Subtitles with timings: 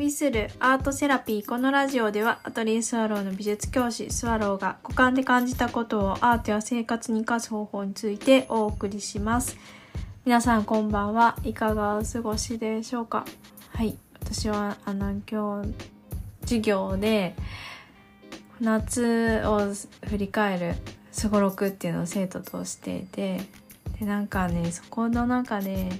[0.00, 9.58] 旅するアートセラピーこのラジオではアトリエスワローの美術教師スワローが五感で感じたことをアートや生活に生かす方法についてお送りします。
[10.24, 11.36] 皆さんこんばんは。
[11.44, 13.26] いかがお過ごしでしょうか？
[13.74, 13.98] はい。
[14.22, 15.74] 私はあの今日
[16.44, 17.34] 授業で
[18.58, 19.74] 夏を
[20.08, 20.76] 振り返る
[21.12, 23.42] すごろくっていうのを生徒としていて
[23.98, 25.90] でなんかねそこの中で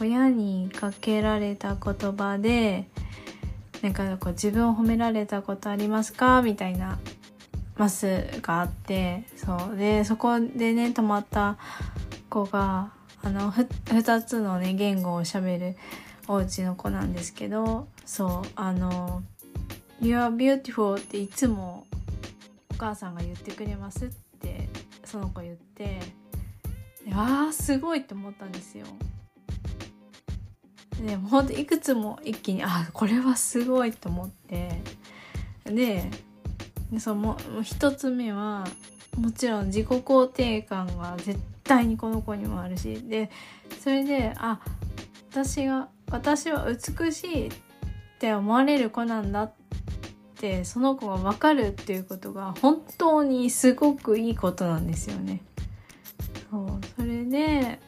[0.00, 2.88] 親にかけられた言葉で
[3.82, 6.42] なんかこう自分を褒められたことありますか？
[6.42, 6.98] みたいな
[7.76, 9.76] マスがあってそう。
[9.76, 11.56] でそこでね止まった
[12.28, 12.92] 子が
[13.22, 15.76] あの2つのね言語をしゃべる
[16.28, 18.48] お家の子なんですけどそう。
[18.54, 19.22] あの
[20.00, 21.86] 「You are beautiful」っていつも
[22.70, 24.08] お母さんが言ってくれますっ
[24.40, 24.68] て
[25.04, 26.00] その子言って
[27.12, 28.86] ああすごいって思ったんですよ。
[31.06, 34.82] でもほんといくつも一気にあこれはすごいと思って
[35.64, 36.10] で
[36.98, 38.66] その一つ目は
[39.16, 43.30] もちろん自己肯定感が絶対にこの子にもあるしで
[43.80, 44.60] それであ
[45.30, 47.50] 私が私は美しいっ
[48.18, 49.52] て思われる子なんだっ
[50.38, 55.40] てその子が分かるっていうことが本当にすごくいいことなんですよね。
[56.50, 57.78] そうそれで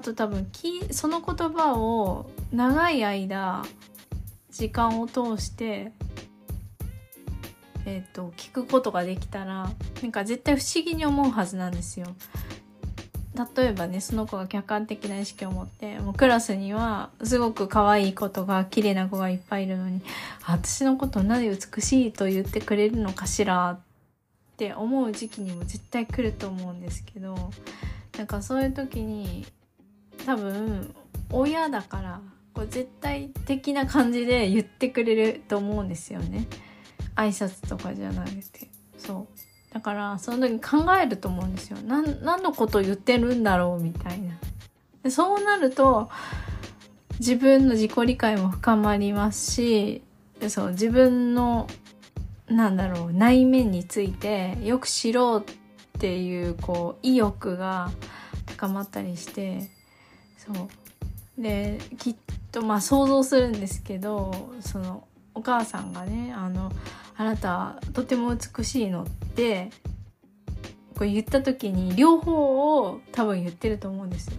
[0.00, 3.62] あと多分きその言葉を長い間
[4.50, 5.92] 時間を通して
[7.84, 9.70] えーと、聞くことができたら
[10.02, 12.06] なんか絶対不思議に思うはずなんですよ。
[13.56, 20.00] 例えばねその子が客観的な意識を持ってもうクラスにはすごく可愛い子とか綺麗な子がいっぱいいるのに
[20.46, 23.72] 私のことなぜ美しいと言ってくれるのかしら？
[23.72, 23.80] っ
[24.56, 27.34] て思う時期にも絶対来ると思うんですけど
[28.16, 29.46] なんかそういう時に
[30.26, 30.94] 多分
[31.32, 32.20] 親だから
[32.52, 36.46] こう絶対的な感じで言ってくれると思うんですよね。
[37.16, 38.68] 挨拶とかじゃなくて。
[38.98, 39.74] そう。
[39.74, 41.78] だからその時考えると思うんですよ。
[41.82, 44.38] 何のこと言ってるんだろうみたいな。
[45.02, 46.10] でそうなると
[47.18, 50.02] 自分の自己理解も深まりますし
[50.48, 51.68] そう自分の
[52.48, 57.90] なんだろう内面についてよく知ろうっていうこう意欲が
[58.46, 59.70] 高まったりして
[60.46, 62.16] そうできっ
[62.50, 66.72] とまあ想像するんですけどそのお母さんがねあの
[67.16, 69.70] あなたとても美しいのって
[70.96, 74.34] こう言った時に両方を多分言ってると思うんですよ。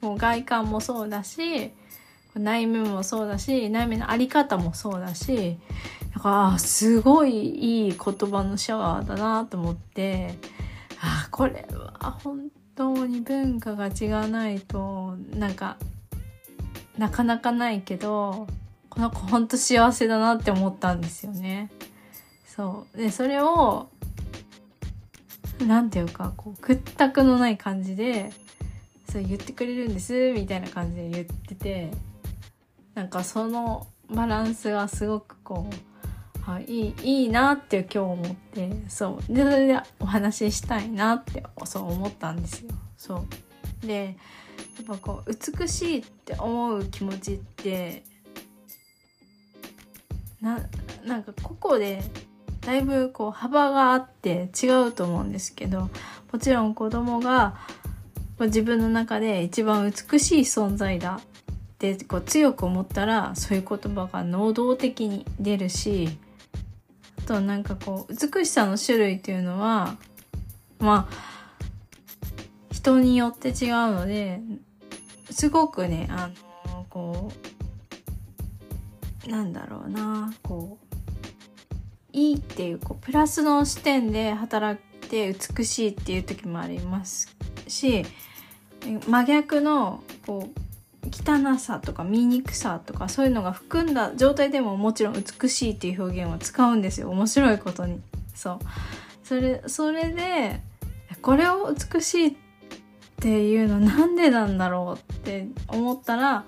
[0.00, 1.70] もう外観もそうだし
[2.34, 5.58] 内面もそうだし内面のあり方もそうだし
[6.14, 10.34] だからすごいいい言葉のシャワーだなと思って
[11.00, 15.76] あこれは本当に文化が違わないとなんか
[16.98, 18.46] なかなかないけど
[18.90, 21.70] この子ほんと幸せだなって思ったんですよね。
[22.46, 23.88] そうでそれを
[25.66, 28.30] 何て言うかこう屈託のない感じで
[29.08, 31.90] そう言ってくれるんですみたいな感じで言ってて
[32.94, 35.91] なんかそのバランスがすごくこう、
[36.42, 42.70] はい、いいいなって今日思ってそうでそれでお話ししたいなってそう思ったんですよ。
[42.96, 43.26] そ
[43.82, 44.16] うで
[44.76, 48.02] やっぱこう美しいって思う気持ちって
[50.40, 50.58] な
[51.04, 52.02] なんか個々で
[52.60, 55.90] だいぶこう幅があって違うと思うんですけど
[56.32, 57.54] もちろん子供が
[58.40, 66.18] 自分の中で一番美しい存在だってこう強く思ったらそういう言葉が能動的に出るし
[67.32, 69.96] となんかこう美しさの種類っていうのは
[70.78, 71.14] まあ
[72.70, 74.40] 人によって違うので
[75.30, 76.30] すごくねあ
[76.68, 77.32] のこ
[79.26, 80.96] うなんだろうなこう
[82.12, 87.34] いいっていうこうプラスの視点で働いて美しいっていう時もあります
[87.66, 88.04] し
[89.08, 90.60] 真逆のこう
[91.12, 97.10] 汚さとか醜さとかそういうのが含んだ状態でももちろん美しいっていう表現を使うんですよ。
[97.10, 98.00] 面白いことに。
[98.34, 98.58] そう。
[99.22, 100.60] それそれで
[101.20, 102.34] これを美しいっ
[103.20, 106.44] ていうのなんでなんだろうって思ったら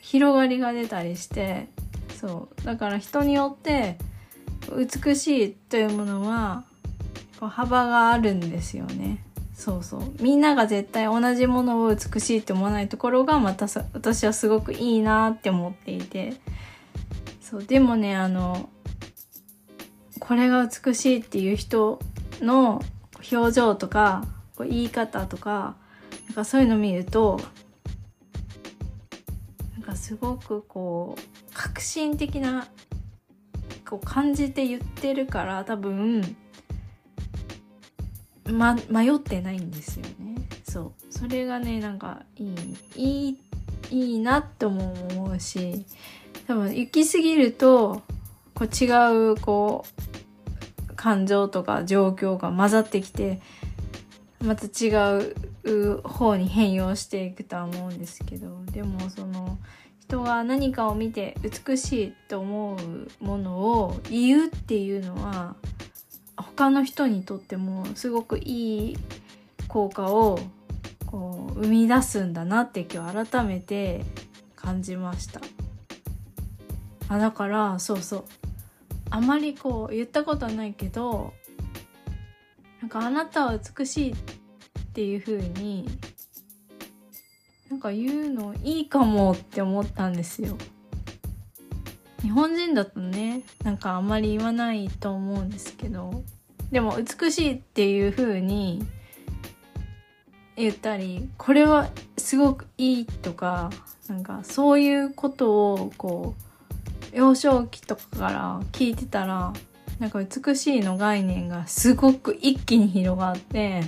[0.00, 1.68] 広がりが出たりして
[2.14, 2.64] そう。
[2.64, 3.98] だから人によって
[4.76, 6.64] 美しいというものは
[7.40, 9.24] 幅があるんですよね。
[9.58, 10.02] そうそう。
[10.20, 16.34] みんなが絶対同じものを美しいって思わないところがまたさ私はすごくいいなって思っていて。
[17.40, 18.68] そうでもねあの
[20.20, 21.98] これが美しいっていう人
[22.40, 22.82] の
[23.32, 24.26] 表情とか
[24.58, 25.76] 言い方とか
[26.26, 27.40] なんかそういうの見ると
[29.72, 31.22] なんかすごくこう
[31.54, 32.68] 革新的な
[33.88, 36.36] こう感じて言ってるから多分
[38.52, 40.36] ま、迷ってないんですよね。
[40.68, 40.92] そう。
[41.10, 43.38] それがねなんかいいいい
[43.90, 45.84] いいなっても思うし
[46.46, 48.02] 多分行き過ぎると
[48.54, 49.84] こう違うこ
[50.90, 53.40] う感情とか状況が混ざってきて
[54.44, 54.90] また違
[55.64, 59.58] う方に変容していくとは思うんですけどでもその
[60.00, 61.36] 人が何かを見て
[61.66, 65.56] 美しいと思うものを言うっていうのは
[66.42, 68.96] 他の人にとってもすごくいい
[69.66, 70.38] 効果を
[71.06, 74.04] こう生み出すんだなって今日改めて
[74.56, 75.40] 感じました。
[77.08, 78.24] あだからそうそう。
[79.10, 81.32] あまりこう言ったことはないけど
[82.80, 84.16] なんかあなたは美しいっ
[84.92, 85.88] ていう風に
[87.70, 90.56] なんか言うのいいかもって思ったんですよ。
[92.22, 96.22] 日本人だとねなんかあんまり言わないと思うんですけど
[96.72, 98.84] でも美しいっていう風に
[100.56, 103.70] 言ったりこれはすごくいいとか
[104.08, 106.34] なんかそういうことをこ
[107.12, 109.52] う幼少期とかから聞いてたら
[109.98, 113.82] なんか美しいの概念がすごく一気に広がって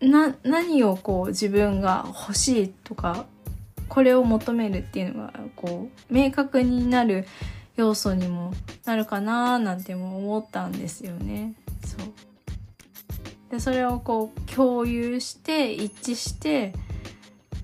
[0.00, 3.26] な何をこう自分が欲しいとか
[3.92, 7.26] これを求めるっていうのがこう明確になる
[7.76, 8.54] 要素にも
[8.86, 11.52] なるかななんても思ったんですよね。
[11.84, 13.50] そう。
[13.50, 16.72] でそれをこう共有して一致して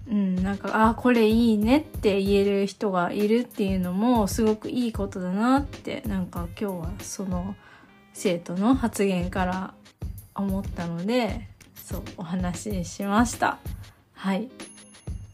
[0.07, 7.57] うんなんかあこれいいねって言える人がいるっていうのもすごくいいことだなってなんか今日はその
[8.13, 9.75] 生徒の発言から
[10.35, 13.57] 思ったのでそうお話ししました。
[14.13, 14.51] はい。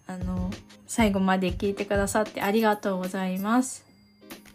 [0.06, 0.50] あの
[0.86, 3.84] 最後まで聞いてくださってありがとうございます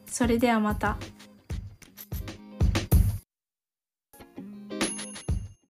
[0.07, 0.97] それではまた。